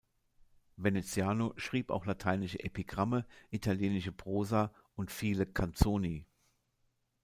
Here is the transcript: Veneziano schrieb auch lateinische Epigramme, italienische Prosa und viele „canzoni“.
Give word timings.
Veneziano 0.77 1.53
schrieb 1.57 1.91
auch 1.91 2.07
lateinische 2.07 2.57
Epigramme, 2.63 3.23
italienische 3.51 4.11
Prosa 4.11 4.73
und 4.95 5.11
viele 5.11 5.45
„canzoni“. 5.45 6.25